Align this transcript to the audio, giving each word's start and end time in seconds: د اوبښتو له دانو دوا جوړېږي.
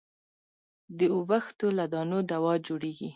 د 0.97 0.99
اوبښتو 1.15 1.67
له 1.77 1.85
دانو 1.93 2.19
دوا 2.31 2.53
جوړېږي. 2.67 3.09